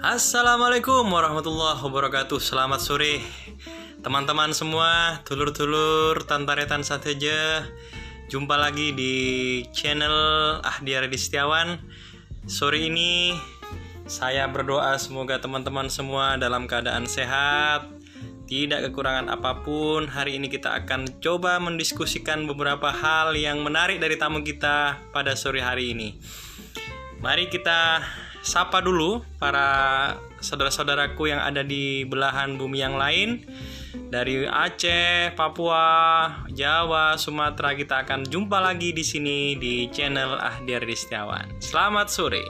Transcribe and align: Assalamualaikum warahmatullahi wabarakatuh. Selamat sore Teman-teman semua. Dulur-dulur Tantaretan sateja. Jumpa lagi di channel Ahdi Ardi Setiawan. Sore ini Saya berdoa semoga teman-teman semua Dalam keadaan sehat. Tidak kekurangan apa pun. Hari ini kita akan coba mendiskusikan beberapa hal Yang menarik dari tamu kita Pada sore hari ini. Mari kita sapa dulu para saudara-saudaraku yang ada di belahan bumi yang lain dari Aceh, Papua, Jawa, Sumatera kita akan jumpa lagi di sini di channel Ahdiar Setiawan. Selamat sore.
Assalamualaikum 0.00 1.12
warahmatullahi 1.12 1.76
wabarakatuh. 1.76 2.40
Selamat 2.40 2.80
sore 2.80 3.20
Teman-teman 4.00 4.48
semua. 4.56 5.20
Dulur-dulur 5.28 6.24
Tantaretan 6.24 6.80
sateja. 6.80 7.68
Jumpa 8.32 8.56
lagi 8.56 8.96
di 8.96 9.12
channel 9.76 10.56
Ahdi 10.64 10.96
Ardi 10.96 11.20
Setiawan. 11.20 11.84
Sore 12.48 12.80
ini 12.80 13.36
Saya 14.08 14.48
berdoa 14.48 14.96
semoga 14.96 15.36
teman-teman 15.36 15.92
semua 15.92 16.40
Dalam 16.40 16.64
keadaan 16.64 17.04
sehat. 17.04 17.84
Tidak 18.48 18.80
kekurangan 18.88 19.28
apa 19.28 19.60
pun. 19.60 20.08
Hari 20.08 20.40
ini 20.40 20.48
kita 20.48 20.80
akan 20.80 21.20
coba 21.20 21.60
mendiskusikan 21.60 22.48
beberapa 22.48 22.88
hal 22.88 23.36
Yang 23.36 23.68
menarik 23.68 24.00
dari 24.00 24.16
tamu 24.16 24.40
kita 24.40 24.96
Pada 25.12 25.36
sore 25.36 25.60
hari 25.60 25.92
ini. 25.92 26.16
Mari 27.20 27.52
kita 27.52 28.00
sapa 28.40 28.80
dulu 28.80 29.20
para 29.36 30.16
saudara-saudaraku 30.40 31.28
yang 31.28 31.40
ada 31.40 31.60
di 31.60 32.08
belahan 32.08 32.56
bumi 32.56 32.80
yang 32.80 32.96
lain 32.96 33.44
dari 34.10 34.42
Aceh, 34.48 35.36
Papua, 35.38 36.26
Jawa, 36.50 37.14
Sumatera 37.14 37.76
kita 37.76 38.02
akan 38.02 38.26
jumpa 38.26 38.58
lagi 38.58 38.90
di 38.90 39.04
sini 39.06 39.54
di 39.54 39.86
channel 39.92 40.34
Ahdiar 40.40 40.82
Setiawan. 40.82 41.62
Selamat 41.62 42.10
sore. 42.10 42.42